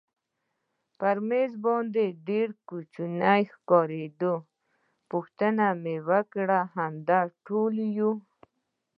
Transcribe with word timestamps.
پر 0.99 1.17
مېز 1.27 1.51
باندې 1.65 2.05
ډېر 2.27 2.47
کوچنی 2.69 3.41
ښکارېده، 3.53 4.33
پوښتنه 5.09 5.65
یې 5.87 5.95
وکړل 6.09 6.51
همدا 6.75 7.19
ټول 7.45 7.73
یو؟ 7.97 8.11